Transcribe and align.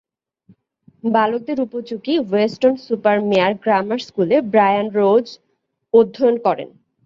বালকদের 1.07 1.57
উপযোগী 1.61 2.13
Weston super Mare 2.21 3.53
grammar 3.63 3.99
স্কুলে 4.07 4.37
ব্রায়ান 4.51 4.87
রোজ 4.99 5.25
অধ্যয়ন 5.93 6.35
করেন। 6.45 6.69